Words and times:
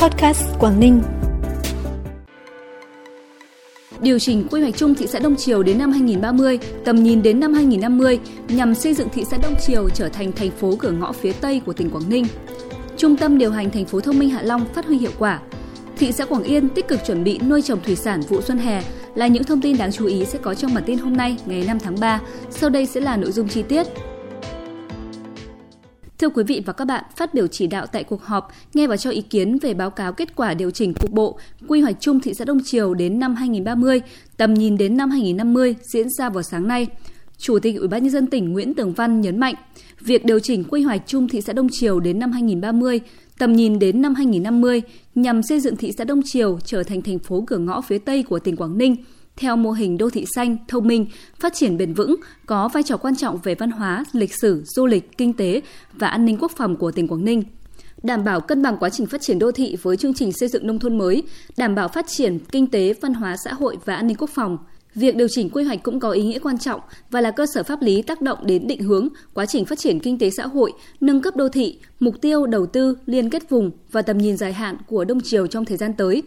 Podcast 0.00 0.42
Quảng 0.58 0.80
Ninh. 0.80 1.02
Điều 4.00 4.18
chỉnh 4.18 4.46
quy 4.50 4.60
hoạch 4.60 4.76
chung 4.76 4.94
thị 4.94 5.06
xã 5.06 5.18
Đông 5.18 5.36
Triều 5.36 5.62
đến 5.62 5.78
năm 5.78 5.92
2030, 5.92 6.58
tầm 6.84 7.02
nhìn 7.02 7.22
đến 7.22 7.40
năm 7.40 7.54
2050 7.54 8.18
nhằm 8.48 8.74
xây 8.74 8.94
dựng 8.94 9.08
thị 9.12 9.24
xã 9.30 9.36
Đông 9.42 9.54
Triều 9.66 9.88
trở 9.90 10.08
thành 10.08 10.32
thành 10.32 10.50
phố 10.50 10.76
cửa 10.78 10.90
ngõ 10.90 11.12
phía 11.12 11.32
Tây 11.32 11.60
của 11.66 11.72
tỉnh 11.72 11.90
Quảng 11.90 12.08
Ninh. 12.08 12.26
Trung 12.96 13.16
tâm 13.16 13.38
điều 13.38 13.50
hành 13.50 13.70
thành 13.70 13.84
phố 13.84 14.00
thông 14.00 14.18
minh 14.18 14.30
Hạ 14.30 14.42
Long 14.42 14.64
phát 14.74 14.86
huy 14.86 14.98
hiệu 14.98 15.12
quả. 15.18 15.40
Thị 15.98 16.12
xã 16.12 16.24
Quảng 16.24 16.42
Yên 16.42 16.68
tích 16.68 16.88
cực 16.88 17.00
chuẩn 17.06 17.24
bị 17.24 17.38
nuôi 17.48 17.62
trồng 17.62 17.80
thủy 17.82 17.96
sản 17.96 18.20
vụ 18.20 18.40
xuân 18.40 18.58
hè 18.58 18.82
là 19.14 19.26
những 19.26 19.44
thông 19.44 19.60
tin 19.60 19.78
đáng 19.78 19.92
chú 19.92 20.06
ý 20.06 20.24
sẽ 20.24 20.38
có 20.42 20.54
trong 20.54 20.74
bản 20.74 20.84
tin 20.86 20.98
hôm 20.98 21.16
nay 21.16 21.36
ngày 21.46 21.64
5 21.66 21.78
tháng 21.78 22.00
3. 22.00 22.20
Sau 22.50 22.70
đây 22.70 22.86
sẽ 22.86 23.00
là 23.00 23.16
nội 23.16 23.32
dung 23.32 23.48
chi 23.48 23.62
tiết. 23.62 23.86
Thưa 26.20 26.28
quý 26.28 26.44
vị 26.44 26.62
và 26.66 26.72
các 26.72 26.84
bạn, 26.84 27.04
phát 27.16 27.34
biểu 27.34 27.46
chỉ 27.46 27.66
đạo 27.66 27.86
tại 27.86 28.04
cuộc 28.04 28.24
họp, 28.24 28.52
nghe 28.74 28.86
và 28.86 28.96
cho 28.96 29.10
ý 29.10 29.20
kiến 29.20 29.58
về 29.58 29.74
báo 29.74 29.90
cáo 29.90 30.12
kết 30.12 30.36
quả 30.36 30.54
điều 30.54 30.70
chỉnh 30.70 30.94
cục 30.94 31.10
bộ 31.10 31.38
quy 31.68 31.80
hoạch 31.80 31.96
chung 32.00 32.20
thị 32.20 32.34
xã 32.34 32.44
Đông 32.44 32.60
Triều 32.64 32.94
đến 32.94 33.18
năm 33.18 33.34
2030, 33.34 34.00
tầm 34.36 34.54
nhìn 34.54 34.78
đến 34.78 34.96
năm 34.96 35.10
2050 35.10 35.74
diễn 35.82 36.08
ra 36.10 36.30
vào 36.30 36.42
sáng 36.42 36.68
nay. 36.68 36.86
Chủ 37.38 37.58
tịch 37.58 37.76
Ủy 37.78 37.88
ban 37.88 38.02
nhân 38.02 38.12
dân 38.12 38.26
tỉnh 38.26 38.52
Nguyễn 38.52 38.74
Tường 38.74 38.92
Văn 38.92 39.20
nhấn 39.20 39.38
mạnh, 39.38 39.54
việc 40.00 40.24
điều 40.24 40.38
chỉnh 40.38 40.64
quy 40.64 40.82
hoạch 40.82 41.02
chung 41.06 41.28
thị 41.28 41.40
xã 41.40 41.52
Đông 41.52 41.68
Triều 41.72 42.00
đến 42.00 42.18
năm 42.18 42.32
2030, 42.32 43.00
tầm 43.38 43.52
nhìn 43.52 43.78
đến 43.78 44.02
năm 44.02 44.14
2050 44.14 44.82
nhằm 45.14 45.42
xây 45.42 45.60
dựng 45.60 45.76
thị 45.76 45.92
xã 45.98 46.04
Đông 46.04 46.20
Triều 46.24 46.58
trở 46.64 46.82
thành 46.82 47.02
thành 47.02 47.18
phố 47.18 47.44
cửa 47.46 47.58
ngõ 47.58 47.80
phía 47.80 47.98
Tây 47.98 48.22
của 48.22 48.38
tỉnh 48.38 48.56
Quảng 48.56 48.78
Ninh– 48.78 48.96
theo 49.36 49.56
mô 49.56 49.70
hình 49.70 49.98
đô 49.98 50.10
thị 50.10 50.24
xanh, 50.34 50.56
thông 50.68 50.88
minh, 50.88 51.06
phát 51.40 51.54
triển 51.54 51.76
bền 51.76 51.94
vững, 51.94 52.16
có 52.46 52.68
vai 52.68 52.82
trò 52.82 52.96
quan 52.96 53.16
trọng 53.16 53.38
về 53.38 53.54
văn 53.54 53.70
hóa, 53.70 54.04
lịch 54.12 54.34
sử, 54.34 54.62
du 54.66 54.86
lịch, 54.86 55.18
kinh 55.18 55.32
tế 55.32 55.60
và 55.92 56.08
an 56.08 56.24
ninh 56.24 56.36
quốc 56.40 56.52
phòng 56.56 56.76
của 56.76 56.92
tỉnh 56.92 57.08
Quảng 57.08 57.24
Ninh 57.24 57.42
đảm 58.02 58.24
bảo 58.24 58.40
cân 58.40 58.62
bằng 58.62 58.76
quá 58.80 58.90
trình 58.90 59.06
phát 59.06 59.20
triển 59.20 59.38
đô 59.38 59.52
thị 59.52 59.76
với 59.82 59.96
chương 59.96 60.14
trình 60.14 60.32
xây 60.32 60.48
dựng 60.48 60.66
nông 60.66 60.78
thôn 60.78 60.98
mới, 60.98 61.22
đảm 61.56 61.74
bảo 61.74 61.88
phát 61.88 62.06
triển 62.08 62.38
kinh 62.38 62.66
tế, 62.66 62.94
văn 63.00 63.14
hóa 63.14 63.36
xã 63.44 63.52
hội 63.52 63.76
và 63.84 63.94
an 63.94 64.06
ninh 64.06 64.16
quốc 64.16 64.30
phòng. 64.30 64.58
Việc 64.94 65.16
điều 65.16 65.28
chỉnh 65.30 65.50
quy 65.50 65.64
hoạch 65.64 65.82
cũng 65.82 66.00
có 66.00 66.10
ý 66.10 66.22
nghĩa 66.22 66.38
quan 66.38 66.58
trọng 66.58 66.80
và 67.10 67.20
là 67.20 67.30
cơ 67.30 67.46
sở 67.54 67.62
pháp 67.62 67.82
lý 67.82 68.02
tác 68.02 68.20
động 68.20 68.38
đến 68.46 68.66
định 68.66 68.82
hướng 68.82 69.08
quá 69.34 69.46
trình 69.46 69.64
phát 69.64 69.78
triển 69.78 70.00
kinh 70.00 70.18
tế 70.18 70.30
xã 70.30 70.46
hội, 70.46 70.72
nâng 71.00 71.22
cấp 71.22 71.36
đô 71.36 71.48
thị, 71.48 71.78
mục 72.00 72.20
tiêu 72.20 72.46
đầu 72.46 72.66
tư, 72.66 72.96
liên 73.06 73.30
kết 73.30 73.50
vùng 73.50 73.70
và 73.92 74.02
tầm 74.02 74.18
nhìn 74.18 74.36
dài 74.36 74.52
hạn 74.52 74.76
của 74.86 75.04
Đông 75.04 75.20
Triều 75.20 75.46
trong 75.46 75.64
thời 75.64 75.76
gian 75.76 75.92
tới. 75.92 76.22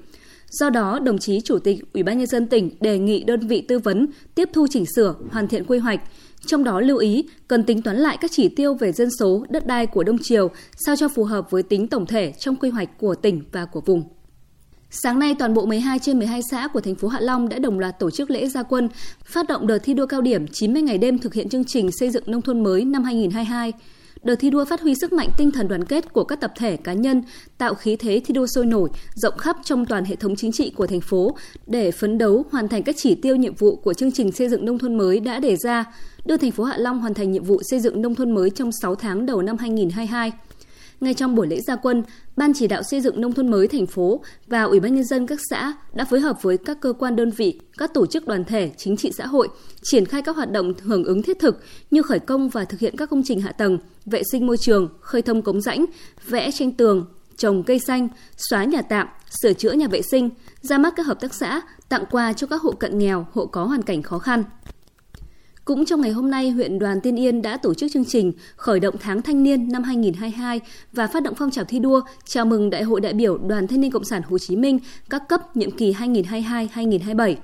Do 0.60 0.70
đó, 0.70 1.00
đồng 1.00 1.18
chí 1.18 1.42
Chủ 1.42 1.60
tịch 1.60 1.94
Ủy 1.94 2.04
ban 2.04 2.18
nhân 2.18 2.28
dân 2.28 2.48
tỉnh 2.48 2.70
đề 2.82 3.00
nghị 3.00 3.24
đơn 3.24 3.48
vị 3.48 3.62
tư 3.62 3.80
vấn 3.80 4.08
tiếp 4.36 4.50
thu 4.54 4.68
chỉnh 4.70 4.86
sửa, 4.96 5.16
hoàn 5.32 5.48
thiện 5.48 5.66
quy 5.66 5.78
hoạch, 5.78 6.02
trong 6.46 6.64
đó 6.64 6.80
lưu 6.80 6.98
ý 6.98 7.26
cần 7.48 7.64
tính 7.64 7.82
toán 7.82 7.98
lại 7.98 8.18
các 8.22 8.32
chỉ 8.32 8.50
tiêu 8.50 8.74
về 8.74 8.92
dân 8.92 9.10
số, 9.20 9.46
đất 9.50 9.68
đai 9.68 9.86
của 9.86 10.04
Đông 10.04 10.18
Triều 10.22 10.50
sao 10.78 10.96
cho 10.96 11.08
phù 11.08 11.24
hợp 11.24 11.52
với 11.52 11.64
tính 11.64 11.88
tổng 11.88 12.06
thể 12.06 12.34
trong 12.40 12.56
quy 12.56 12.70
hoạch 12.70 12.98
của 12.98 13.16
tỉnh 13.16 13.44
và 13.52 13.66
của 13.66 13.82
vùng. 13.82 14.04
Sáng 14.90 15.20
nay, 15.20 15.36
toàn 15.40 15.54
bộ 15.54 15.66
12 15.66 16.00
trên 16.00 16.20
12 16.20 16.42
xã 16.52 16.68
của 16.68 16.82
thành 16.82 16.96
phố 16.96 17.08
Hạ 17.08 17.20
Long 17.20 17.50
đã 17.50 17.60
đồng 17.60 17.80
loạt 17.80 18.00
tổ 18.00 18.12
chức 18.12 18.32
lễ 18.32 18.48
gia 18.48 18.64
quân, 18.64 18.90
phát 19.26 19.48
động 19.48 19.68
đợt 19.68 19.78
thi 19.78 19.94
đua 19.94 20.06
cao 20.06 20.22
điểm 20.22 20.48
90 20.48 20.82
ngày 20.82 20.98
đêm 20.98 21.20
thực 21.20 21.34
hiện 21.34 21.50
chương 21.50 21.64
trình 21.64 21.92
xây 21.92 22.10
dựng 22.10 22.24
nông 22.28 22.42
thôn 22.42 22.64
mới 22.64 22.86
năm 22.86 23.04
2022 23.04 23.74
đợt 24.24 24.36
thi 24.36 24.50
đua 24.50 24.66
phát 24.66 24.82
huy 24.82 24.96
sức 24.96 25.14
mạnh 25.14 25.30
tinh 25.38 25.52
thần 25.52 25.68
đoàn 25.68 25.84
kết 25.84 26.14
của 26.14 26.24
các 26.24 26.40
tập 26.42 26.54
thể 26.58 26.78
cá 26.78 26.94
nhân, 26.94 27.24
tạo 27.58 27.74
khí 27.74 27.96
thế 27.96 28.22
thi 28.26 28.34
đua 28.34 28.48
sôi 28.48 28.66
nổi, 28.66 28.90
rộng 29.16 29.38
khắp 29.38 29.58
trong 29.64 29.86
toàn 29.86 30.06
hệ 30.06 30.16
thống 30.16 30.36
chính 30.36 30.52
trị 30.52 30.72
của 30.76 30.88
thành 30.88 31.02
phố 31.02 31.36
để 31.68 31.92
phấn 31.92 32.18
đấu 32.18 32.46
hoàn 32.52 32.68
thành 32.68 32.84
các 32.84 32.96
chỉ 32.98 33.16
tiêu 33.16 33.36
nhiệm 33.36 33.56
vụ 33.56 33.76
của 33.76 33.94
chương 33.94 34.12
trình 34.12 34.32
xây 34.32 34.50
dựng 34.50 34.66
nông 34.66 34.80
thôn 34.80 34.98
mới 34.98 35.20
đã 35.20 35.40
đề 35.40 35.56
ra, 35.56 35.86
đưa 36.26 36.38
thành 36.38 36.52
phố 36.52 36.64
Hạ 36.64 36.78
Long 36.78 37.00
hoàn 37.00 37.14
thành 37.14 37.32
nhiệm 37.32 37.44
vụ 37.44 37.62
xây 37.64 37.80
dựng 37.80 38.02
nông 38.02 38.16
thôn 38.16 38.32
mới 38.32 38.50
trong 38.50 38.72
6 38.82 38.96
tháng 38.96 39.26
đầu 39.26 39.42
năm 39.42 39.58
2022. 39.58 40.32
Ngay 41.02 41.14
trong 41.14 41.36
buổi 41.36 41.48
lễ 41.48 41.60
gia 41.62 41.76
quân, 41.76 42.04
Ban 42.38 42.54
chỉ 42.54 42.68
đạo 42.68 42.84
xây 42.84 43.02
dựng 43.02 43.22
nông 43.22 43.34
thôn 43.34 43.52
mới 43.52 43.68
thành 43.68 43.86
phố 43.86 44.24
và 44.48 44.64
Ủy 44.64 44.80
ban 44.80 44.96
nhân 44.96 45.04
dân 45.04 45.28
các 45.28 45.40
xã 45.50 45.74
đã 45.94 46.06
phối 46.06 46.20
hợp 46.20 46.42
với 46.42 46.58
các 46.58 46.78
cơ 46.82 46.94
quan 46.94 47.16
đơn 47.16 47.32
vị, 47.32 47.60
các 47.78 47.94
tổ 47.94 48.06
chức 48.06 48.28
đoàn 48.28 48.44
thể, 48.44 48.72
chính 48.78 48.98
trị 48.98 49.12
xã 49.18 49.26
hội 49.26 49.48
triển 49.84 50.06
khai 50.06 50.22
các 50.22 50.36
hoạt 50.36 50.52
động 50.52 50.74
hưởng 50.82 51.04
ứng 51.04 51.24
thiết 51.24 51.40
thực 51.40 51.64
như 51.92 52.02
khởi 52.02 52.20
công 52.20 52.50
và 52.50 52.66
thực 52.66 52.80
hiện 52.80 52.98
các 52.98 53.10
công 53.10 53.22
trình 53.26 53.42
hạ 53.42 53.52
tầng, 53.52 53.78
vệ 54.06 54.22
sinh 54.32 54.48
môi 54.48 54.58
trường, 54.58 54.90
khơi 55.00 55.22
thông 55.22 55.42
cống 55.42 55.62
rãnh, 55.62 55.86
vẽ 56.28 56.52
tranh 56.52 56.72
tường, 56.72 57.06
trồng 57.38 57.64
cây 57.64 57.80
xanh, 57.80 58.08
xóa 58.38 58.64
nhà 58.64 58.82
tạm, 58.82 59.08
sửa 59.42 59.54
chữa 59.54 59.72
nhà 59.72 59.88
vệ 59.88 60.02
sinh, 60.02 60.30
ra 60.62 60.78
mắt 60.78 60.94
các 60.96 61.06
hợp 61.06 61.20
tác 61.20 61.34
xã, 61.34 61.62
tặng 61.90 62.04
quà 62.12 62.34
cho 62.34 62.48
các 62.48 62.62
hộ 62.62 62.72
cận 62.72 62.98
nghèo, 62.98 63.28
hộ 63.32 63.46
có 63.46 63.66
hoàn 63.66 63.82
cảnh 63.82 64.02
khó 64.02 64.20
khăn. 64.20 64.44
Cũng 65.66 65.86
trong 65.86 66.02
ngày 66.02 66.12
hôm 66.12 66.32
nay, 66.32 66.50
huyện 66.50 66.80
Đoàn 66.80 67.02
Tiên 67.02 67.20
Yên 67.20 67.42
đã 67.42 67.58
tổ 67.58 67.74
chức 67.74 67.92
chương 67.92 68.06
trình 68.06 68.34
khởi 68.56 68.80
động 68.80 68.96
tháng 69.00 69.22
thanh 69.22 69.44
niên 69.44 69.72
năm 69.72 69.84
2022 69.84 70.62
và 70.94 71.08
phát 71.08 71.24
động 71.24 71.36
phong 71.38 71.52
trào 71.52 71.66
thi 71.66 71.80
đua 71.80 72.02
chào 72.26 72.46
mừng 72.46 72.70
Đại 72.70 72.84
hội 72.84 73.02
đại 73.02 73.14
biểu 73.14 73.38
Đoàn 73.38 73.68
Thanh 73.68 73.82
niên 73.82 73.92
Cộng 73.92 74.04
sản 74.04 74.22
Hồ 74.30 74.38
Chí 74.38 74.56
Minh 74.56 74.80
các 75.10 75.24
cấp 75.30 75.58
nhiệm 75.58 75.72
kỳ 75.72 75.94
2022-2027. 75.94 77.36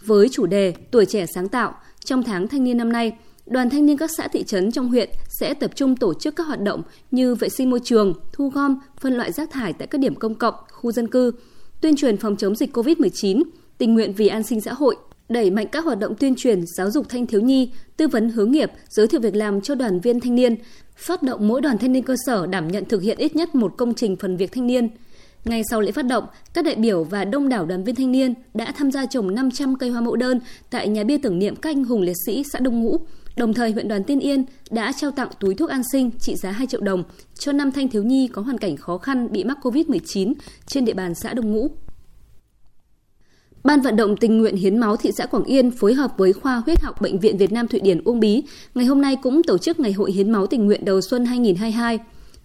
Với 0.00 0.28
chủ 0.28 0.46
đề 0.46 0.74
Tuổi 0.90 1.06
trẻ 1.06 1.26
sáng 1.34 1.48
tạo, 1.48 1.74
trong 2.04 2.22
tháng 2.22 2.48
thanh 2.48 2.64
niên 2.64 2.76
năm 2.76 2.92
nay, 2.92 3.12
Đoàn 3.46 3.70
thanh 3.70 3.86
niên 3.86 3.96
các 3.96 4.10
xã 4.16 4.28
thị 4.28 4.44
trấn 4.44 4.72
trong 4.72 4.88
huyện 4.88 5.10
sẽ 5.28 5.54
tập 5.54 5.70
trung 5.74 5.96
tổ 5.96 6.14
chức 6.14 6.36
các 6.36 6.46
hoạt 6.46 6.60
động 6.60 6.82
như 7.10 7.34
vệ 7.34 7.48
sinh 7.48 7.70
môi 7.70 7.80
trường, 7.84 8.14
thu 8.32 8.48
gom, 8.48 8.78
phân 9.00 9.14
loại 9.14 9.32
rác 9.32 9.50
thải 9.50 9.72
tại 9.72 9.88
các 9.88 10.00
điểm 10.00 10.14
công 10.14 10.34
cộng, 10.34 10.54
khu 10.70 10.92
dân 10.92 11.08
cư, 11.08 11.32
tuyên 11.80 11.96
truyền 11.96 12.16
phòng 12.16 12.36
chống 12.36 12.56
dịch 12.56 12.76
COVID-19, 12.76 13.42
tình 13.78 13.94
nguyện 13.94 14.12
vì 14.12 14.28
an 14.28 14.42
sinh 14.42 14.60
xã 14.60 14.72
hội, 14.72 14.96
đẩy 15.32 15.50
mạnh 15.50 15.66
các 15.72 15.84
hoạt 15.84 15.98
động 15.98 16.14
tuyên 16.14 16.34
truyền, 16.36 16.64
giáo 16.66 16.90
dục 16.90 17.08
thanh 17.08 17.26
thiếu 17.26 17.40
nhi, 17.40 17.70
tư 17.96 18.08
vấn 18.08 18.30
hướng 18.30 18.52
nghiệp, 18.52 18.70
giới 18.88 19.06
thiệu 19.06 19.20
việc 19.20 19.36
làm 19.36 19.60
cho 19.60 19.74
đoàn 19.74 20.00
viên 20.00 20.20
thanh 20.20 20.34
niên, 20.34 20.56
phát 20.96 21.22
động 21.22 21.48
mỗi 21.48 21.60
đoàn 21.60 21.78
thanh 21.78 21.92
niên 21.92 22.02
cơ 22.02 22.14
sở 22.26 22.46
đảm 22.46 22.68
nhận 22.68 22.84
thực 22.84 23.02
hiện 23.02 23.18
ít 23.18 23.36
nhất 23.36 23.54
một 23.54 23.74
công 23.76 23.94
trình 23.94 24.16
phần 24.16 24.36
việc 24.36 24.52
thanh 24.52 24.66
niên. 24.66 24.88
Ngay 25.44 25.62
sau 25.70 25.80
lễ 25.80 25.92
phát 25.92 26.06
động, 26.06 26.24
các 26.54 26.64
đại 26.64 26.74
biểu 26.74 27.04
và 27.04 27.24
đông 27.24 27.48
đảo 27.48 27.66
đoàn 27.66 27.84
viên 27.84 27.94
thanh 27.94 28.12
niên 28.12 28.34
đã 28.54 28.72
tham 28.72 28.90
gia 28.90 29.06
trồng 29.06 29.34
500 29.34 29.76
cây 29.76 29.90
hoa 29.90 30.00
mẫu 30.00 30.16
đơn 30.16 30.40
tại 30.70 30.88
nhà 30.88 31.04
bia 31.04 31.18
tưởng 31.18 31.38
niệm 31.38 31.56
các 31.56 31.70
anh 31.70 31.84
hùng 31.84 32.02
liệt 32.02 32.16
sĩ 32.26 32.44
xã 32.52 32.58
Đông 32.58 32.80
Ngũ. 32.80 32.96
Đồng 33.36 33.54
thời, 33.54 33.72
huyện 33.72 33.88
đoàn 33.88 34.04
Tiên 34.04 34.20
Yên 34.20 34.44
đã 34.70 34.92
trao 34.92 35.10
tặng 35.10 35.28
túi 35.40 35.54
thuốc 35.54 35.70
an 35.70 35.82
sinh 35.92 36.10
trị 36.20 36.36
giá 36.36 36.50
2 36.50 36.66
triệu 36.66 36.80
đồng 36.80 37.04
cho 37.34 37.52
năm 37.52 37.72
thanh 37.72 37.88
thiếu 37.88 38.02
nhi 38.02 38.28
có 38.28 38.42
hoàn 38.42 38.58
cảnh 38.58 38.76
khó 38.76 38.98
khăn 38.98 39.32
bị 39.32 39.44
mắc 39.44 39.58
COVID-19 39.62 40.32
trên 40.66 40.84
địa 40.84 40.94
bàn 40.94 41.14
xã 41.14 41.34
Đông 41.34 41.52
Ngũ. 41.52 41.68
Ban 43.64 43.80
vận 43.80 43.96
động 43.96 44.16
tình 44.16 44.38
nguyện 44.38 44.56
hiến 44.56 44.78
máu 44.78 44.96
thị 44.96 45.10
xã 45.12 45.26
Quảng 45.26 45.44
Yên 45.44 45.70
phối 45.70 45.94
hợp 45.94 46.10
với 46.16 46.32
khoa 46.32 46.56
huyết 46.56 46.80
học 46.80 47.00
Bệnh 47.00 47.18
viện 47.18 47.38
Việt 47.38 47.52
Nam 47.52 47.68
Thụy 47.68 47.80
Điển 47.80 48.00
Uông 48.04 48.20
Bí 48.20 48.42
ngày 48.74 48.86
hôm 48.86 49.00
nay 49.00 49.16
cũng 49.22 49.42
tổ 49.42 49.58
chức 49.58 49.80
Ngày 49.80 49.92
hội 49.92 50.12
hiến 50.12 50.30
máu 50.30 50.46
tình 50.46 50.66
nguyện 50.66 50.84
đầu 50.84 51.00
xuân 51.00 51.24
2022 51.24 51.98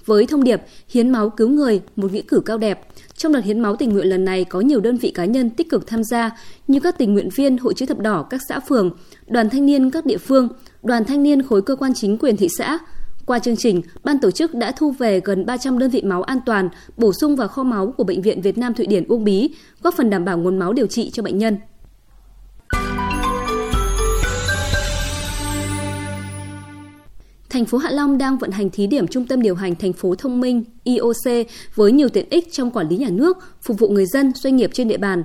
với 0.05 0.25
thông 0.25 0.43
điệp 0.43 0.61
hiến 0.89 1.09
máu 1.09 1.29
cứu 1.29 1.49
người, 1.49 1.81
một 1.95 2.11
nghĩa 2.13 2.21
cử 2.21 2.39
cao 2.45 2.57
đẹp. 2.57 2.87
Trong 3.15 3.31
đợt 3.31 3.39
hiến 3.39 3.59
máu 3.59 3.75
tình 3.75 3.89
nguyện 3.89 4.07
lần 4.07 4.25
này 4.25 4.43
có 4.43 4.61
nhiều 4.61 4.79
đơn 4.79 4.97
vị 4.97 5.11
cá 5.11 5.25
nhân 5.25 5.49
tích 5.49 5.69
cực 5.69 5.87
tham 5.87 6.03
gia 6.03 6.31
như 6.67 6.79
các 6.79 6.97
tình 6.97 7.13
nguyện 7.13 7.29
viên 7.35 7.57
Hội 7.57 7.73
chữ 7.73 7.85
thập 7.85 7.99
đỏ 7.99 8.23
các 8.29 8.41
xã 8.49 8.59
phường, 8.59 8.91
đoàn 9.27 9.49
thanh 9.49 9.65
niên 9.65 9.91
các 9.91 10.05
địa 10.05 10.17
phương, 10.17 10.47
đoàn 10.83 11.05
thanh 11.05 11.23
niên 11.23 11.43
khối 11.43 11.61
cơ 11.61 11.75
quan 11.75 11.93
chính 11.93 12.17
quyền 12.17 12.37
thị 12.37 12.47
xã, 12.57 12.79
qua 13.27 13.39
chương 13.39 13.55
trình, 13.55 13.81
ban 14.03 14.19
tổ 14.19 14.31
chức 14.31 14.55
đã 14.55 14.71
thu 14.71 14.91
về 14.91 15.21
gần 15.23 15.45
300 15.45 15.79
đơn 15.79 15.89
vị 15.89 16.01
máu 16.01 16.23
an 16.23 16.39
toàn, 16.45 16.69
bổ 16.97 17.13
sung 17.13 17.35
vào 17.35 17.47
kho 17.47 17.63
máu 17.63 17.93
của 17.97 18.03
Bệnh 18.03 18.21
viện 18.21 18.41
Việt 18.41 18.57
Nam 18.57 18.73
Thụy 18.73 18.87
Điển 18.87 19.03
Uông 19.07 19.23
Bí, 19.23 19.49
góp 19.81 19.93
phần 19.93 20.09
đảm 20.09 20.25
bảo 20.25 20.37
nguồn 20.37 20.59
máu 20.59 20.73
điều 20.73 20.87
trị 20.87 21.09
cho 21.13 21.23
bệnh 21.23 21.37
nhân. 21.37 21.57
Thành 27.49 27.65
phố 27.65 27.77
Hạ 27.77 27.89
Long 27.91 28.17
đang 28.17 28.37
vận 28.37 28.51
hành 28.51 28.69
thí 28.69 28.87
điểm 28.87 29.07
trung 29.07 29.25
tâm 29.25 29.41
điều 29.41 29.55
hành 29.55 29.75
thành 29.75 29.93
phố 29.93 30.15
thông 30.15 30.41
minh 30.41 30.63
IOC 30.83 31.47
với 31.75 31.91
nhiều 31.91 32.09
tiện 32.09 32.25
ích 32.29 32.47
trong 32.51 32.71
quản 32.71 32.89
lý 32.89 32.97
nhà 32.97 33.09
nước, 33.09 33.37
phục 33.61 33.79
vụ 33.79 33.89
người 33.89 34.05
dân, 34.05 34.31
doanh 34.35 34.55
nghiệp 34.55 34.69
trên 34.73 34.87
địa 34.87 34.97
bàn. 34.97 35.23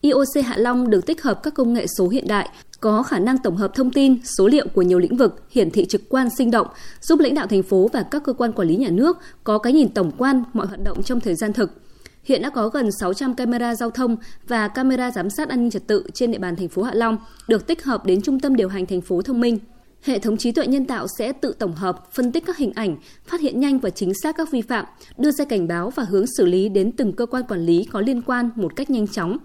IOC 0.00 0.44
Hạ 0.44 0.56
Long 0.56 0.90
được 0.90 1.06
tích 1.06 1.22
hợp 1.22 1.42
các 1.42 1.54
công 1.54 1.72
nghệ 1.72 1.86
số 1.98 2.08
hiện 2.08 2.28
đại, 2.28 2.48
có 2.82 3.02
khả 3.02 3.18
năng 3.18 3.38
tổng 3.38 3.56
hợp 3.56 3.74
thông 3.74 3.90
tin, 3.90 4.16
số 4.24 4.48
liệu 4.48 4.66
của 4.74 4.82
nhiều 4.82 4.98
lĩnh 4.98 5.16
vực, 5.16 5.44
hiển 5.50 5.70
thị 5.70 5.84
trực 5.84 6.08
quan 6.08 6.28
sinh 6.30 6.50
động, 6.50 6.66
giúp 7.00 7.20
lãnh 7.20 7.34
đạo 7.34 7.46
thành 7.46 7.62
phố 7.62 7.90
và 7.92 8.02
các 8.02 8.22
cơ 8.24 8.32
quan 8.32 8.52
quản 8.52 8.68
lý 8.68 8.76
nhà 8.76 8.90
nước 8.90 9.18
có 9.44 9.58
cái 9.58 9.72
nhìn 9.72 9.88
tổng 9.88 10.12
quan 10.18 10.44
mọi 10.52 10.66
hoạt 10.66 10.80
động 10.84 11.02
trong 11.02 11.20
thời 11.20 11.34
gian 11.34 11.52
thực. 11.52 11.70
Hiện 12.24 12.42
đã 12.42 12.50
có 12.50 12.68
gần 12.68 12.92
600 13.00 13.34
camera 13.34 13.74
giao 13.74 13.90
thông 13.90 14.16
và 14.48 14.68
camera 14.68 15.10
giám 15.10 15.30
sát 15.30 15.48
an 15.48 15.60
ninh 15.60 15.70
trật 15.70 15.86
tự 15.86 16.04
trên 16.14 16.32
địa 16.32 16.38
bàn 16.38 16.56
thành 16.56 16.68
phố 16.68 16.82
Hạ 16.82 16.94
Long 16.94 17.18
được 17.48 17.66
tích 17.66 17.84
hợp 17.84 18.06
đến 18.06 18.22
trung 18.22 18.40
tâm 18.40 18.56
điều 18.56 18.68
hành 18.68 18.86
thành 18.86 19.00
phố 19.00 19.22
thông 19.22 19.40
minh. 19.40 19.58
Hệ 20.02 20.18
thống 20.18 20.36
trí 20.36 20.52
tuệ 20.52 20.66
nhân 20.66 20.84
tạo 20.84 21.06
sẽ 21.18 21.32
tự 21.32 21.52
tổng 21.58 21.72
hợp, 21.72 22.12
phân 22.12 22.32
tích 22.32 22.46
các 22.46 22.56
hình 22.56 22.72
ảnh, 22.74 22.96
phát 23.26 23.40
hiện 23.40 23.60
nhanh 23.60 23.78
và 23.78 23.90
chính 23.90 24.12
xác 24.22 24.36
các 24.36 24.50
vi 24.50 24.62
phạm, 24.62 24.84
đưa 25.18 25.30
ra 25.30 25.44
cảnh 25.44 25.68
báo 25.68 25.90
và 25.90 26.02
hướng 26.02 26.24
xử 26.26 26.46
lý 26.46 26.68
đến 26.68 26.92
từng 26.92 27.12
cơ 27.12 27.26
quan 27.26 27.42
quản 27.48 27.60
lý 27.60 27.84
có 27.84 28.00
liên 28.00 28.22
quan 28.22 28.50
một 28.56 28.76
cách 28.76 28.90
nhanh 28.90 29.08
chóng 29.08 29.38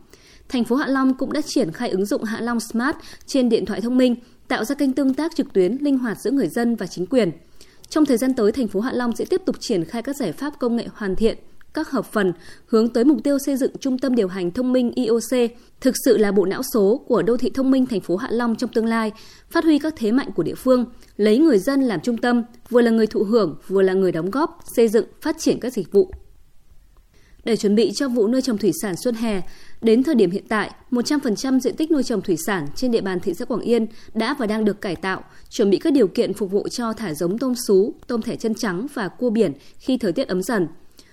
thành 0.50 0.64
phố 0.64 0.76
Hạ 0.76 0.88
Long 0.88 1.14
cũng 1.14 1.34
đã 1.34 1.42
triển 1.42 1.72
khai 1.72 1.90
ứng 1.90 2.06
dụng 2.06 2.24
Hạ 2.24 2.42
Long 2.42 2.60
Smart 2.60 2.98
trên 3.26 3.50
điện 3.50 3.66
thoại 3.66 3.82
thông 3.82 3.98
minh, 3.98 4.16
tạo 4.48 4.66
ra 4.66 4.76
kênh 4.76 4.94
tương 4.94 5.14
tác 5.14 5.36
trực 5.36 5.54
tuyến 5.54 5.78
linh 5.82 5.98
hoạt 5.98 6.22
giữa 6.22 6.32
người 6.32 6.48
dân 6.48 6.76
và 6.76 6.88
chính 6.88 7.06
quyền. 7.06 7.32
Trong 7.90 8.06
thời 8.06 8.18
gian 8.18 8.34
tới, 8.34 8.52
thành 8.52 8.68
phố 8.68 8.80
Hạ 8.80 8.92
Long 8.94 9.16
sẽ 9.16 9.26
tiếp 9.26 9.42
tục 9.46 9.56
triển 9.60 9.86
khai 9.86 10.02
các 10.02 10.16
giải 10.16 10.32
pháp 10.32 10.60
công 10.60 10.76
nghệ 10.76 10.88
hoàn 10.94 11.16
thiện, 11.16 11.38
các 11.74 11.92
hợp 11.92 12.06
phần 12.06 12.34
hướng 12.68 12.90
tới 12.90 13.06
mục 13.06 13.18
tiêu 13.24 13.38
xây 13.46 13.58
dựng 13.58 13.72
trung 13.80 14.00
tâm 14.00 14.16
điều 14.16 14.28
hành 14.28 14.52
thông 14.52 14.74
minh 14.74 14.92
IOC 14.96 15.52
thực 15.82 15.96
sự 16.06 16.18
là 16.18 16.32
bộ 16.32 16.46
não 16.46 16.62
số 16.74 17.06
của 17.08 17.22
đô 17.22 17.38
thị 17.38 17.50
thông 17.50 17.72
minh 17.72 17.86
thành 17.86 18.02
phố 18.02 18.16
Hạ 18.18 18.28
Long 18.32 18.56
trong 18.56 18.70
tương 18.74 18.86
lai, 18.86 19.12
phát 19.50 19.64
huy 19.64 19.80
các 19.80 19.94
thế 19.98 20.12
mạnh 20.12 20.30
của 20.36 20.44
địa 20.44 20.56
phương, 20.56 20.86
lấy 21.18 21.38
người 21.38 21.60
dân 21.60 21.82
làm 21.82 22.00
trung 22.00 22.18
tâm, 22.18 22.44
vừa 22.70 22.82
là 22.82 22.92
người 22.92 23.08
thụ 23.08 23.24
hưởng, 23.24 23.58
vừa 23.68 23.82
là 23.82 23.94
người 23.94 24.12
đóng 24.12 24.32
góp 24.32 24.60
xây 24.76 24.88
dựng 24.88 25.06
phát 25.22 25.36
triển 25.40 25.60
các 25.60 25.74
dịch 25.74 25.92
vụ 25.92 26.12
để 27.48 27.56
chuẩn 27.56 27.76
bị 27.76 27.92
cho 27.96 28.10
vụ 28.10 28.28
nuôi 28.28 28.42
trồng 28.42 28.58
thủy 28.58 28.72
sản 28.82 28.96
xuân 29.04 29.16
hè, 29.16 29.42
đến 29.82 30.04
thời 30.04 30.16
điểm 30.16 30.32
hiện 30.32 30.44
tại, 30.50 30.72
100% 30.92 31.60
diện 31.60 31.76
tích 31.76 31.92
nuôi 31.92 32.04
trồng 32.04 32.22
thủy 32.22 32.36
sản 32.46 32.68
trên 32.76 32.92
địa 32.92 33.02
bàn 33.02 33.20
thị 33.20 33.34
xã 33.34 33.46
Quảng 33.46 33.62
Yên 33.62 33.88
đã 34.14 34.36
và 34.40 34.46
đang 34.46 34.66
được 34.66 34.82
cải 34.82 34.96
tạo, 34.96 35.24
chuẩn 35.50 35.70
bị 35.70 35.78
các 35.78 35.94
điều 35.94 36.08
kiện 36.08 36.34
phục 36.34 36.52
vụ 36.52 36.68
cho 36.68 36.94
thả 36.94 37.14
giống 37.14 37.38
tôm 37.38 37.54
sú, 37.68 37.94
tôm 38.08 38.22
thẻ 38.22 38.36
chân 38.36 38.56
trắng 38.56 38.88
và 38.94 39.08
cua 39.08 39.30
biển 39.30 39.54
khi 39.80 39.98
thời 39.98 40.12
tiết 40.12 40.28
ấm 40.28 40.44
dần. 40.44 40.68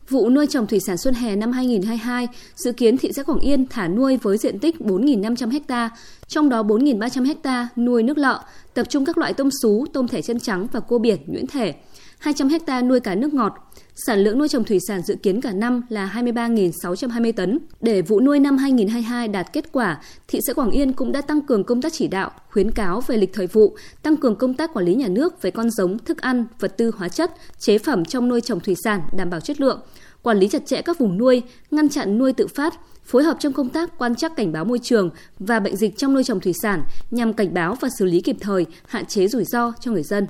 Vụ 0.09 0.31
nuôi 0.31 0.47
trồng 0.47 0.67
thủy 0.67 0.81
sản 0.87 0.97
xuân 0.97 1.15
hè 1.15 1.37
năm 1.37 1.53
2022 1.53 2.29
dự 2.57 2.73
kiến 2.73 2.97
thị 2.97 3.11
xã 3.17 3.23
Quảng 3.23 3.39
Yên 3.39 3.67
thả 3.67 3.89
nuôi 3.89 4.17
với 4.17 4.39
diện 4.39 4.59
tích 4.59 4.77
4.500 4.81 5.61
ha, 5.69 5.91
trong 6.27 6.49
đó 6.49 6.63
4.300 6.63 7.35
ha 7.45 7.69
nuôi 7.77 8.03
nước 8.03 8.19
lợ, 8.19 8.41
tập 8.75 8.87
trung 8.89 9.05
các 9.05 9.19
loại 9.19 9.33
tôm 9.33 9.49
sú, 9.63 9.87
tôm 9.93 10.09
thẻ 10.09 10.23
chân 10.23 10.41
trắng 10.41 10.67
và 10.73 10.81
cua 10.81 10.99
biển 10.99 11.19
nhuyễn 11.27 11.47
thể. 11.47 11.75
200 12.19 12.49
ha 12.67 12.83
nuôi 12.83 13.01
cá 13.01 13.15
nước 13.15 13.35
ngọt. 13.35 13.55
Sản 13.95 14.19
lượng 14.19 14.39
nuôi 14.39 14.49
trồng 14.49 14.65
thủy 14.65 14.79
sản 14.89 15.03
dự 15.03 15.15
kiến 15.23 15.41
cả 15.41 15.53
năm 15.53 15.83
là 15.89 16.13
23.620 16.15 17.33
tấn. 17.33 17.59
Để 17.81 18.03
vụ 18.03 18.21
nuôi 18.21 18.41
năm 18.41 18.57
2022 18.57 19.29
đạt 19.29 19.53
kết 19.53 19.73
quả, 19.73 20.01
thị 20.29 20.41
xã 20.47 20.53
Quảng 20.53 20.71
Yên 20.71 20.93
cũng 20.93 21.13
đã 21.13 21.21
tăng 21.21 21.41
cường 21.41 21.65
công 21.65 21.83
tác 21.83 21.93
chỉ 21.93 22.09
đạo, 22.09 22.31
khuyến 22.51 22.71
cáo 22.71 23.01
về 23.01 23.17
lịch 23.17 23.33
thời 23.33 23.47
vụ, 23.47 23.77
tăng 24.03 24.17
cường 24.17 24.37
công 24.37 24.55
tác 24.55 24.75
quản 24.75 24.87
lý 24.87 24.95
nhà 24.95 25.09
nước 25.09 25.43
về 25.43 25.51
con 25.51 25.71
giống, 25.71 25.99
thức 25.99 26.21
ăn, 26.21 26.45
vật 26.61 26.79
tư 26.79 26.93
hóa 26.97 27.09
chất, 27.09 27.31
chế 27.59 27.79
phẩm 27.79 28.05
trong 28.05 28.29
nuôi 28.29 28.41
trồng 28.41 28.61
thủy 28.61 28.75
sản 28.85 29.01
đảm 29.17 29.31
bảo 29.31 29.41
chất 29.41 29.61
lượng, 29.61 29.81
quản 30.23 30.39
lý 30.39 30.49
chặt 30.49 30.67
chẽ 30.67 30.83
các 30.83 30.99
vùng 30.99 31.19
nuôi, 31.19 31.43
ngăn 31.71 31.89
chặn 31.89 32.19
nuôi 32.19 32.33
tự 32.33 32.47
phát, 32.47 32.75
phối 33.05 33.23
hợp 33.23 33.37
trong 33.41 33.53
công 33.53 33.69
tác 33.69 33.99
quan 33.99 34.15
trắc 34.15 34.37
cảnh 34.37 34.53
báo 34.53 34.65
môi 34.65 34.79
trường 34.79 35.11
và 35.39 35.61
bệnh 35.61 35.77
dịch 35.77 35.97
trong 35.97 36.15
nuôi 36.15 36.25
trồng 36.25 36.41
thủy 36.41 36.53
sản 36.63 36.83
nhằm 37.11 37.33
cảnh 37.33 37.55
báo 37.55 37.75
và 37.81 37.89
xử 37.99 38.05
lý 38.05 38.21
kịp 38.21 38.37
thời, 38.41 38.67
hạn 38.87 39.07
chế 39.07 39.29
rủi 39.29 39.45
ro 39.45 39.73
cho 39.81 39.91
người 39.91 40.03
dân. 40.03 40.27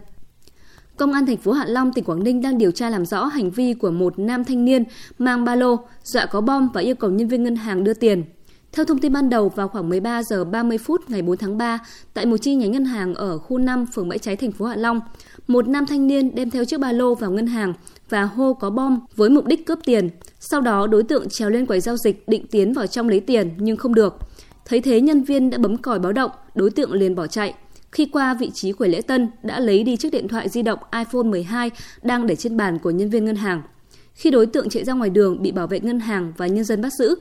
Công 0.96 1.12
an 1.12 1.26
thành 1.26 1.36
phố 1.36 1.52
Hạ 1.52 1.64
Long, 1.68 1.92
tỉnh 1.92 2.04
Quảng 2.04 2.24
Ninh 2.24 2.42
đang 2.42 2.58
điều 2.58 2.70
tra 2.70 2.90
làm 2.90 3.06
rõ 3.06 3.24
hành 3.24 3.50
vi 3.50 3.74
của 3.74 3.90
một 3.90 4.18
nam 4.18 4.44
thanh 4.44 4.64
niên 4.64 4.84
mang 5.18 5.44
ba 5.44 5.54
lô, 5.54 5.76
dọa 6.04 6.26
có 6.26 6.40
bom 6.40 6.68
và 6.74 6.80
yêu 6.80 6.94
cầu 6.94 7.10
nhân 7.10 7.28
viên 7.28 7.42
ngân 7.42 7.56
hàng 7.56 7.84
đưa 7.84 7.94
tiền. 7.94 8.24
Theo 8.72 8.84
thông 8.84 8.98
tin 8.98 9.12
ban 9.12 9.30
đầu, 9.30 9.48
vào 9.48 9.68
khoảng 9.68 9.88
13 9.88 10.22
giờ 10.22 10.44
30 10.44 10.78
phút 10.78 11.10
ngày 11.10 11.22
4 11.22 11.36
tháng 11.36 11.58
3, 11.58 11.78
tại 12.14 12.26
một 12.26 12.36
chi 12.36 12.54
nhánh 12.54 12.72
ngân 12.72 12.84
hàng 12.84 13.14
ở 13.14 13.38
khu 13.38 13.58
5, 13.58 13.86
phường 13.86 14.08
Bãi 14.08 14.18
Cháy, 14.18 14.36
thành 14.36 14.52
phố 14.52 14.66
Hạ 14.66 14.76
Long, 14.76 15.00
một 15.46 15.68
nam 15.68 15.86
thanh 15.86 16.06
niên 16.06 16.34
đem 16.34 16.50
theo 16.50 16.64
chiếc 16.64 16.80
ba 16.80 16.92
lô 16.92 17.14
vào 17.14 17.30
ngân 17.30 17.46
hàng 17.46 17.72
và 18.08 18.24
hô 18.24 18.54
có 18.54 18.70
bom 18.70 19.00
với 19.16 19.30
mục 19.30 19.46
đích 19.46 19.66
cướp 19.66 19.78
tiền. 19.84 20.08
Sau 20.40 20.60
đó, 20.60 20.86
đối 20.86 21.02
tượng 21.02 21.28
trèo 21.28 21.50
lên 21.50 21.66
quầy 21.66 21.80
giao 21.80 21.96
dịch 21.96 22.28
định 22.28 22.46
tiến 22.46 22.72
vào 22.72 22.86
trong 22.86 23.08
lấy 23.08 23.20
tiền 23.20 23.50
nhưng 23.58 23.76
không 23.76 23.94
được. 23.94 24.18
Thấy 24.64 24.80
thế 24.80 25.00
nhân 25.00 25.22
viên 25.22 25.50
đã 25.50 25.58
bấm 25.58 25.76
còi 25.76 25.98
báo 25.98 26.12
động, 26.12 26.30
đối 26.54 26.70
tượng 26.70 26.92
liền 26.92 27.14
bỏ 27.14 27.26
chạy. 27.26 27.54
Khi 27.94 28.06
qua 28.06 28.34
vị 28.34 28.50
trí 28.54 28.72
quầy 28.72 28.90
lễ 28.90 29.00
tân, 29.00 29.28
đã 29.42 29.60
lấy 29.60 29.82
đi 29.82 29.96
chiếc 29.96 30.12
điện 30.12 30.28
thoại 30.28 30.48
di 30.48 30.62
động 30.62 30.78
iPhone 30.92 31.22
12 31.22 31.70
đang 32.02 32.26
để 32.26 32.36
trên 32.36 32.56
bàn 32.56 32.78
của 32.78 32.90
nhân 32.90 33.10
viên 33.10 33.24
ngân 33.24 33.36
hàng. 33.36 33.62
Khi 34.14 34.30
đối 34.30 34.46
tượng 34.46 34.68
chạy 34.68 34.84
ra 34.84 34.92
ngoài 34.92 35.10
đường 35.10 35.42
bị 35.42 35.52
bảo 35.52 35.66
vệ 35.66 35.80
ngân 35.80 36.00
hàng 36.00 36.32
và 36.36 36.46
nhân 36.46 36.64
dân 36.64 36.82
bắt 36.82 36.92
giữ, 36.92 37.14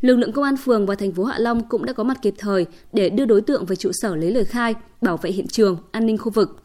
lực 0.00 0.16
lượng 0.16 0.32
công 0.32 0.44
an 0.44 0.56
phường 0.56 0.86
và 0.86 0.94
thành 0.94 1.12
phố 1.12 1.24
Hạ 1.24 1.38
Long 1.38 1.68
cũng 1.68 1.84
đã 1.84 1.92
có 1.92 2.04
mặt 2.04 2.18
kịp 2.22 2.34
thời 2.38 2.66
để 2.92 3.10
đưa 3.10 3.24
đối 3.24 3.40
tượng 3.40 3.66
về 3.66 3.76
trụ 3.76 3.90
sở 3.92 4.16
lấy 4.16 4.30
lời 4.30 4.44
khai, 4.44 4.74
bảo 5.02 5.16
vệ 5.16 5.30
hiện 5.30 5.46
trường, 5.46 5.76
an 5.90 6.06
ninh 6.06 6.18
khu 6.18 6.30
vực. 6.30 6.62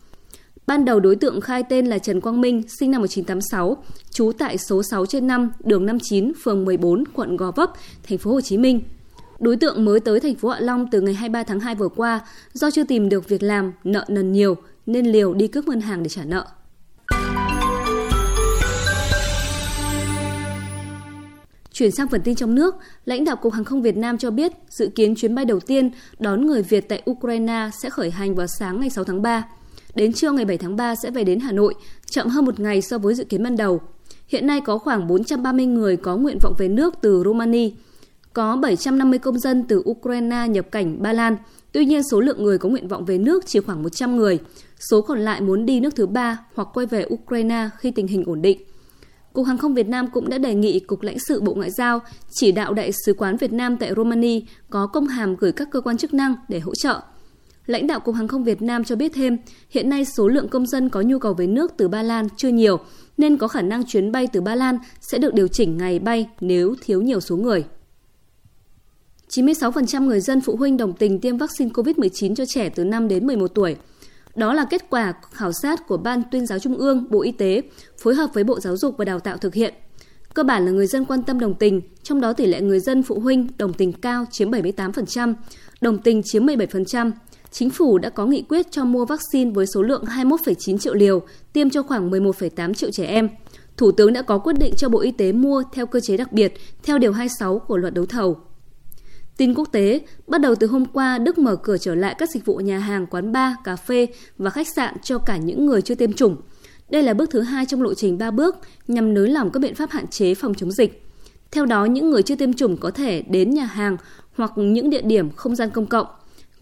Ban 0.68 0.86
đầu 0.86 1.00
đối 1.00 1.16
tượng 1.16 1.42
khai 1.42 1.63
tên 1.69 1.86
là 1.86 1.98
Trần 1.98 2.22
Quang 2.22 2.42
Minh, 2.42 2.63
sinh 2.80 2.92
năm 2.92 3.01
1986, 3.01 3.78
trú 4.12 4.31
tại 4.38 4.57
số 4.57 4.84
6 4.84 5.06
trên 5.06 5.28
5, 5.28 5.51
đường 5.63 5.86
59, 5.86 6.31
phường 6.44 6.66
14, 6.66 7.04
quận 7.13 7.38
Gò 7.38 7.51
Vấp, 7.51 7.72
thành 8.04 8.18
phố 8.18 8.31
Hồ 8.31 8.42
Chí 8.42 8.57
Minh. 8.57 8.81
Đối 9.39 9.56
tượng 9.56 9.86
mới 9.86 10.00
tới 10.00 10.19
thành 10.19 10.36
phố 10.36 10.50
Hạ 10.50 10.59
Long 10.59 10.88
từ 10.91 11.01
ngày 11.01 11.13
23 11.13 11.44
tháng 11.44 11.59
2 11.59 11.75
vừa 11.75 11.89
qua, 11.89 12.19
do 12.53 12.71
chưa 12.71 12.83
tìm 12.83 13.09
được 13.09 13.30
việc 13.30 13.44
làm, 13.44 13.74
nợ 13.83 14.06
nần 14.07 14.31
nhiều 14.31 14.56
nên 14.86 15.06
liều 15.06 15.33
đi 15.33 15.47
cướp 15.47 15.68
ngân 15.68 15.81
hàng 15.81 16.03
để 16.03 16.09
trả 16.09 16.24
nợ. 16.25 16.45
Chuyển 21.71 21.91
sang 21.91 22.07
phần 22.07 22.21
tin 22.21 22.36
trong 22.36 22.56
nước, 22.56 22.75
lãnh 23.06 23.25
đạo 23.25 23.36
Cục 23.36 23.53
Hàng 23.53 23.63
không 23.63 23.81
Việt 23.81 23.97
Nam 23.97 24.18
cho 24.18 24.31
biết 24.31 24.51
dự 24.69 24.89
kiến 24.95 25.15
chuyến 25.15 25.36
bay 25.36 25.45
đầu 25.45 25.59
tiên 25.59 25.91
đón 26.19 26.45
người 26.45 26.62
Việt 26.62 26.89
tại 26.89 27.03
Ukraine 27.09 27.69
sẽ 27.83 27.89
khởi 27.89 28.12
hành 28.12 28.36
vào 28.36 28.47
sáng 28.59 28.80
ngày 28.80 28.89
6 28.89 29.03
tháng 29.03 29.21
3. 29.21 29.44
Đến 29.95 30.13
trưa 30.13 30.31
ngày 30.31 30.45
7 30.45 30.57
tháng 30.57 30.75
3 30.75 30.95
sẽ 30.95 31.12
về 31.12 31.24
đến 31.24 31.39
Hà 31.39 31.51
Nội, 31.51 31.74
chậm 32.06 32.27
hơn 32.27 32.45
một 32.45 32.59
ngày 32.59 32.81
so 32.81 32.97
với 32.97 33.15
dự 33.15 33.24
kiến 33.24 33.44
ban 33.44 33.57
đầu. 33.57 33.81
Hiện 34.27 34.47
nay 34.47 34.62
có 34.62 34.77
khoảng 34.77 35.07
430 35.07 35.65
người 35.65 35.97
có 35.97 36.18
nguyện 36.18 36.38
vọng 36.41 36.53
về 36.57 36.68
nước 36.68 36.95
từ 37.01 37.21
Romania 37.25 37.69
có 38.34 38.56
750 38.56 39.20
công 39.20 39.40
dân 39.40 39.64
từ 39.68 39.84
Ukraine 39.90 40.48
nhập 40.48 40.72
cảnh 40.72 41.02
Ba 41.02 41.14
Lan. 41.14 41.38
Tuy 41.72 41.86
nhiên, 41.86 42.04
số 42.04 42.20
lượng 42.20 42.44
người 42.44 42.58
có 42.58 42.70
nguyện 42.70 42.88
vọng 42.88 43.06
về 43.06 43.18
nước 43.18 43.44
chỉ 43.46 43.60
khoảng 43.60 43.84
100 43.84 44.16
người. 44.16 44.40
Số 44.90 45.02
còn 45.02 45.20
lại 45.20 45.42
muốn 45.42 45.66
đi 45.66 45.80
nước 45.80 45.96
thứ 45.96 46.08
ba 46.08 46.38
hoặc 46.54 46.68
quay 46.74 46.86
về 46.86 47.06
Ukraine 47.14 47.70
khi 47.78 47.92
tình 47.92 48.08
hình 48.08 48.24
ổn 48.26 48.42
định. 48.42 48.62
Cục 49.34 49.48
Hàng 49.48 49.58
không 49.58 49.74
Việt 49.74 49.88
Nam 49.88 50.08
cũng 50.14 50.30
đã 50.30 50.38
đề 50.38 50.54
nghị 50.54 50.80
Cục 50.80 51.02
lãnh 51.02 51.20
sự 51.28 51.42
Bộ 51.42 51.54
Ngoại 51.54 51.72
giao 51.72 52.00
chỉ 52.31 52.52
đạo 52.52 52.74
Đại 52.74 52.92
sứ 53.06 53.14
quán 53.14 53.38
Việt 53.38 53.54
Nam 53.54 53.78
tại 53.78 53.92
Romania 53.96 54.40
có 54.70 54.88
công 54.88 55.08
hàm 55.08 55.36
gửi 55.36 55.52
các 55.52 55.68
cơ 55.72 55.82
quan 55.82 55.98
chức 55.98 56.14
năng 56.14 56.36
để 56.48 56.60
hỗ 56.60 56.75
trợ. 56.75 57.02
Lãnh 57.66 57.88
đạo 57.88 58.00
Cục 58.00 58.16
Hàng 58.16 58.28
không 58.28 58.44
Việt 58.44 58.62
Nam 58.62 58.84
cho 58.84 58.96
biết 58.96 59.12
thêm, 59.16 59.38
hiện 59.70 59.90
nay 59.90 60.06
số 60.06 60.28
lượng 60.28 60.48
công 60.48 60.66
dân 60.66 60.90
có 60.90 61.02
nhu 61.02 61.20
cầu 61.20 61.34
về 61.34 61.48
nước 61.48 61.74
từ 61.78 61.88
Ba 61.88 62.04
Lan 62.04 62.28
chưa 62.38 62.50
nhiều, 62.50 62.80
nên 63.18 63.38
có 63.38 63.48
khả 63.48 63.62
năng 63.62 63.86
chuyến 63.86 64.12
bay 64.12 64.28
từ 64.28 64.42
Ba 64.42 64.56
Lan 64.56 64.78
sẽ 65.02 65.18
được 65.18 65.34
điều 65.34 65.48
chỉnh 65.48 65.78
ngày 65.78 66.00
bay 66.00 66.30
nếu 66.42 66.75
thiếu 66.82 67.02
nhiều 67.02 67.20
số 67.20 67.38
người. 67.38 67.64
96% 69.30 70.06
người 70.06 70.20
dân 70.20 70.42
phụ 70.42 70.56
huynh 70.56 70.78
đồng 70.78 70.94
tình 70.94 71.20
tiêm 71.20 71.38
vaccine 71.38 71.72
COVID-19 71.72 72.36
cho 72.36 72.46
trẻ 72.46 72.70
từ 72.70 72.84
5 72.84 73.08
đến 73.08 73.28
11 73.28 73.48
tuổi. 73.48 73.76
Đó 74.36 74.54
là 74.54 74.66
kết 74.70 74.90
quả 74.90 75.14
khảo 75.31 75.52
sát 75.62 75.88
của 75.88 75.98
Ban 75.98 76.22
tuyên 76.31 76.46
giáo 76.46 76.60
Trung 76.60 76.78
ương, 76.78 77.06
Bộ 77.10 77.22
Y 77.22 77.31
tế, 77.31 77.62
phối 77.98 78.16
hợp 78.16 78.30
với 78.34 78.44
Bộ 78.44 78.60
Giáo 78.60 78.78
dục 78.78 78.96
và 78.98 79.06
Đào 79.06 79.20
tạo 79.20 79.38
thực 79.38 79.54
hiện. 79.54 79.74
Cơ 80.34 80.44
bản 80.44 80.66
là 80.66 80.72
người 80.72 80.88
dân 80.88 81.06
quan 81.06 81.24
tâm 81.24 81.40
đồng 81.40 81.54
tình, 81.54 81.81
trong 82.04 82.22
đó 82.22 82.34
tỷ 82.34 82.46
lệ 82.46 82.62
người 82.62 82.80
dân 82.80 83.04
phụ 83.04 83.20
huynh 83.20 83.48
đồng 83.58 83.74
tình 83.74 83.94
cao 83.94 84.26
chiếm 84.31 84.52
78%, 84.52 85.34
đồng 85.82 85.98
tình 85.98 86.22
chiếm 86.24 86.46
17%. 86.46 87.12
Chính 87.52 87.70
phủ 87.70 87.98
đã 87.98 88.10
có 88.10 88.25
nghị 88.25 88.42
quyết 88.42 88.72
cho 88.72 88.86
mua 88.86 89.06
vaccine 89.06 89.52
với 89.52 89.66
số 89.74 89.82
lượng 89.82 90.04
21,9 90.04 90.78
triệu 90.78 90.94
liều, 90.94 91.22
tiêm 91.54 91.70
cho 91.70 91.84
khoảng 91.84 92.12
11,8 92.12 92.74
triệu 92.74 92.92
trẻ 92.92 93.06
em. 93.06 93.30
Thủ 93.78 93.92
tướng 93.92 94.14
đã 94.14 94.22
có 94.22 94.38
quyết 94.38 94.54
định 94.60 94.74
cho 94.78 94.90
Bộ 94.90 95.00
Y 95.00 95.12
tế 95.12 95.32
mua 95.32 95.64
theo 95.74 95.86
cơ 95.86 96.00
chế 96.00 96.18
đặc 96.18 96.34
biệt, 96.34 96.54
theo 96.84 96.98
Điều 96.98 97.12
26 97.12 97.60
của 97.60 97.78
luật 97.78 97.94
đấu 97.94 98.06
thầu. 98.06 98.38
Tin 99.39 99.53
quốc 99.53 99.71
tế, 99.71 100.01
bắt 100.27 100.41
đầu 100.41 100.56
từ 100.56 100.68
hôm 100.68 100.86
qua, 100.86 101.18
Đức 101.18 101.38
mở 101.38 101.56
cửa 101.56 101.77
trở 101.77 101.95
lại 101.95 102.15
các 102.18 102.30
dịch 102.30 102.45
vụ 102.45 102.56
nhà 102.56 102.80
hàng, 102.80 103.07
quán 103.07 103.31
bar, 103.31 103.53
cà 103.63 103.75
phê 103.75 104.07
và 104.38 104.50
khách 104.50 104.68
sạn 104.68 104.95
cho 105.03 105.18
cả 105.18 105.38
những 105.38 105.65
người 105.65 105.81
chưa 105.81 105.95
tiêm 105.95 106.13
chủng. 106.13 106.36
Đây 106.89 107.03
là 107.03 107.13
bước 107.13 107.30
thứ 107.30 107.41
hai 107.41 107.65
trong 107.65 107.81
lộ 107.81 107.94
trình 107.94 108.18
3 108.18 108.31
bước 108.31 108.56
nhằm 108.88 109.13
nới 109.13 109.30
lỏng 109.30 109.51
các 109.51 109.59
biện 109.59 109.75
pháp 109.75 109.89
hạn 109.89 110.07
chế 110.07 110.36
phòng 110.36 110.53
chống 110.53 110.71
dịch. 110.71 111.06
Theo 111.51 111.65
đó, 111.65 111.86
những 111.86 112.09
người 112.09 112.24
chưa 112.24 112.36
tiêm 112.36 112.53
chủng 112.53 112.77
có 112.77 112.91
thể 112.91 113.22
đến 113.22 113.50
nhà 113.50 113.65
hàng 113.65 113.98
hoặc 114.36 114.51
những 114.55 114.89
địa 114.89 115.01
điểm 115.01 115.29
không 115.36 115.55
gian 115.55 115.69
công 115.69 115.86
cộng. 115.86 116.08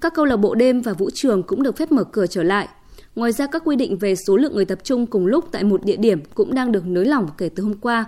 Các 0.01 0.13
câu 0.15 0.25
lạc 0.25 0.37
bộ 0.37 0.55
đêm 0.55 0.81
và 0.81 0.93
vũ 0.93 1.09
trường 1.13 1.43
cũng 1.43 1.63
được 1.63 1.77
phép 1.77 1.91
mở 1.91 2.03
cửa 2.03 2.27
trở 2.27 2.43
lại. 2.43 2.67
Ngoài 3.15 3.31
ra, 3.31 3.47
các 3.47 3.61
quy 3.65 3.75
định 3.75 3.97
về 3.97 4.15
số 4.15 4.37
lượng 4.37 4.55
người 4.55 4.65
tập 4.65 4.79
trung 4.83 5.05
cùng 5.05 5.25
lúc 5.25 5.45
tại 5.51 5.63
một 5.63 5.85
địa 5.85 5.97
điểm 5.97 6.19
cũng 6.33 6.53
đang 6.53 6.71
được 6.71 6.85
nới 6.85 7.05
lỏng 7.05 7.27
kể 7.37 7.49
từ 7.49 7.63
hôm 7.63 7.73
qua. 7.73 8.05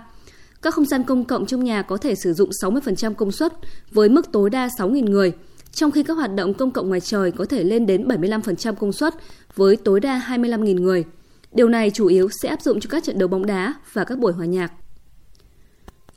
Các 0.62 0.74
không 0.74 0.84
gian 0.84 1.04
công 1.04 1.24
cộng 1.24 1.46
trong 1.46 1.64
nhà 1.64 1.82
có 1.82 1.96
thể 1.96 2.14
sử 2.14 2.32
dụng 2.32 2.50
60% 2.62 3.14
công 3.14 3.32
suất 3.32 3.52
với 3.90 4.08
mức 4.08 4.32
tối 4.32 4.50
đa 4.50 4.68
6.000 4.78 5.10
người, 5.10 5.32
trong 5.72 5.90
khi 5.90 6.02
các 6.02 6.14
hoạt 6.14 6.34
động 6.34 6.54
công 6.54 6.70
cộng 6.70 6.88
ngoài 6.88 7.00
trời 7.00 7.32
có 7.32 7.44
thể 7.44 7.64
lên 7.64 7.86
đến 7.86 8.08
75% 8.08 8.74
công 8.74 8.92
suất 8.92 9.14
với 9.56 9.76
tối 9.76 10.00
đa 10.00 10.24
25.000 10.28 10.80
người. 10.80 11.04
Điều 11.52 11.68
này 11.68 11.90
chủ 11.90 12.06
yếu 12.06 12.28
sẽ 12.42 12.48
áp 12.48 12.62
dụng 12.62 12.80
cho 12.80 12.88
các 12.90 13.04
trận 13.04 13.18
đấu 13.18 13.28
bóng 13.28 13.46
đá 13.46 13.74
và 13.92 14.04
các 14.04 14.18
buổi 14.18 14.32
hòa 14.32 14.46
nhạc. 14.46 14.72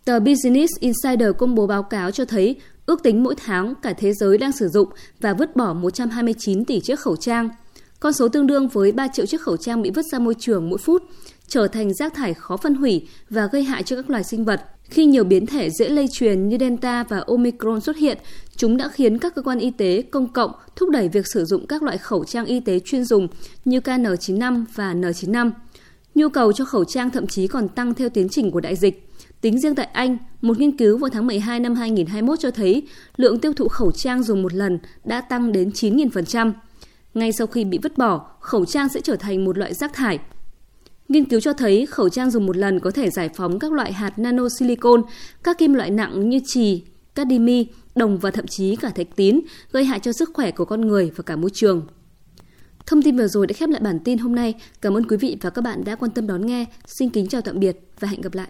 Tờ 0.05 0.19
Business 0.19 0.73
Insider 0.79 1.29
công 1.37 1.55
bố 1.55 1.67
báo 1.67 1.83
cáo 1.83 2.11
cho 2.11 2.25
thấy 2.25 2.55
ước 2.85 3.03
tính 3.03 3.23
mỗi 3.23 3.35
tháng 3.45 3.73
cả 3.81 3.93
thế 3.93 4.13
giới 4.13 4.37
đang 4.37 4.51
sử 4.51 4.67
dụng 4.67 4.89
và 5.19 5.33
vứt 5.33 5.55
bỏ 5.55 5.73
129 5.73 6.65
tỷ 6.65 6.79
chiếc 6.79 6.99
khẩu 6.99 7.15
trang. 7.15 7.49
Con 8.03 8.13
số 8.13 8.27
tương 8.27 8.47
đương 8.47 8.67
với 8.67 8.91
3 8.91 9.07
triệu 9.07 9.25
chiếc 9.25 9.41
khẩu 9.41 9.57
trang 9.57 9.81
bị 9.81 9.89
vứt 9.89 10.05
ra 10.05 10.19
môi 10.19 10.35
trường 10.39 10.69
mỗi 10.69 10.77
phút, 10.77 11.03
trở 11.47 11.67
thành 11.67 11.93
rác 11.93 12.13
thải 12.13 12.33
khó 12.33 12.57
phân 12.57 12.75
hủy 12.75 13.07
và 13.29 13.47
gây 13.51 13.63
hại 13.63 13.83
cho 13.83 13.95
các 13.95 14.09
loài 14.09 14.23
sinh 14.23 14.45
vật. 14.45 14.61
Khi 14.83 15.05
nhiều 15.05 15.23
biến 15.23 15.45
thể 15.45 15.69
dễ 15.69 15.89
lây 15.89 16.07
truyền 16.13 16.49
như 16.49 16.57
Delta 16.59 17.03
và 17.03 17.23
Omicron 17.27 17.81
xuất 17.81 17.97
hiện, 17.97 18.17
chúng 18.55 18.77
đã 18.77 18.87
khiến 18.87 19.19
các 19.19 19.35
cơ 19.35 19.41
quan 19.41 19.59
y 19.59 19.71
tế 19.71 20.01
công 20.01 20.33
cộng 20.33 20.51
thúc 20.75 20.89
đẩy 20.89 21.09
việc 21.09 21.27
sử 21.27 21.45
dụng 21.45 21.67
các 21.67 21.83
loại 21.83 21.97
khẩu 21.97 22.23
trang 22.23 22.45
y 22.45 22.59
tế 22.59 22.79
chuyên 22.79 23.05
dùng 23.05 23.27
như 23.65 23.79
KN95 23.79 24.65
và 24.75 24.93
N95. 24.93 25.51
Nhu 26.15 26.29
cầu 26.29 26.53
cho 26.53 26.65
khẩu 26.65 26.85
trang 26.85 27.09
thậm 27.09 27.27
chí 27.27 27.47
còn 27.47 27.67
tăng 27.67 27.93
theo 27.93 28.09
tiến 28.09 28.29
trình 28.29 28.51
của 28.51 28.59
đại 28.59 28.75
dịch. 28.75 29.09
Tính 29.41 29.59
riêng 29.59 29.75
tại 29.75 29.85
Anh, 29.85 30.17
một 30.41 30.59
nghiên 30.59 30.77
cứu 30.77 30.97
vào 30.97 31.09
tháng 31.09 31.27
12 31.27 31.59
năm 31.59 31.75
2021 31.75 32.39
cho 32.39 32.51
thấy 32.51 32.87
lượng 33.17 33.39
tiêu 33.39 33.53
thụ 33.53 33.67
khẩu 33.67 33.91
trang 33.91 34.23
dùng 34.23 34.41
một 34.41 34.53
lần 34.53 34.79
đã 35.03 35.21
tăng 35.21 35.51
đến 35.51 35.69
9.000%. 35.69 36.51
Ngay 37.13 37.31
sau 37.31 37.47
khi 37.47 37.65
bị 37.65 37.79
vứt 37.83 37.97
bỏ, 37.97 38.25
khẩu 38.39 38.65
trang 38.65 38.89
sẽ 38.89 39.01
trở 39.01 39.15
thành 39.15 39.45
một 39.45 39.57
loại 39.57 39.73
rác 39.73 39.93
thải 39.93 40.19
Nghiên 41.09 41.25
cứu 41.25 41.39
cho 41.39 41.53
thấy 41.53 41.85
khẩu 41.85 42.09
trang 42.09 42.31
dùng 42.31 42.45
một 42.45 42.57
lần 42.57 42.79
có 42.79 42.91
thể 42.91 43.09
giải 43.09 43.29
phóng 43.29 43.59
các 43.59 43.71
loại 43.71 43.93
hạt 43.93 44.19
nano 44.19 44.43
silicon, 44.59 45.01
các 45.43 45.57
kim 45.57 45.73
loại 45.73 45.89
nặng 45.89 46.29
như 46.29 46.39
trì, 46.45 46.83
cadimi, 47.15 47.67
đồng 47.95 48.17
và 48.17 48.31
thậm 48.31 48.47
chí 48.47 48.75
cả 48.75 48.89
thạch 48.89 49.07
tín, 49.15 49.39
gây 49.71 49.85
hại 49.85 49.99
cho 49.99 50.11
sức 50.11 50.29
khỏe 50.33 50.51
của 50.51 50.65
con 50.65 50.81
người 50.81 51.11
và 51.15 51.23
cả 51.23 51.35
môi 51.35 51.49
trường. 51.53 51.87
Thông 52.85 53.01
tin 53.01 53.17
vừa 53.17 53.27
rồi 53.27 53.47
đã 53.47 53.53
khép 53.53 53.69
lại 53.69 53.81
bản 53.81 53.99
tin 53.99 54.17
hôm 54.17 54.35
nay. 54.35 54.53
Cảm 54.81 54.97
ơn 54.97 55.07
quý 55.07 55.17
vị 55.17 55.37
và 55.41 55.49
các 55.49 55.61
bạn 55.61 55.83
đã 55.83 55.95
quan 55.95 56.11
tâm 56.11 56.27
đón 56.27 56.45
nghe. 56.45 56.65
Xin 56.85 57.09
kính 57.09 57.27
chào 57.27 57.41
tạm 57.41 57.59
biệt 57.59 57.79
và 57.99 58.07
hẹn 58.07 58.21
gặp 58.21 58.33
lại. 58.33 58.47